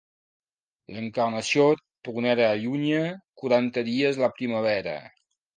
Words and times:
L'Encarnació 0.95 1.67
tronera 2.09 2.49
allunya 2.55 3.05
quaranta 3.43 3.87
dies 3.91 4.21
la 4.25 4.35
primavera. 4.41 5.01